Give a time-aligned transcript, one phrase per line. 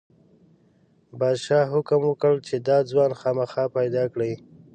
[1.19, 4.33] پادشاه حکم وکړ چې دا ځوان خامخا پیدا کړئ.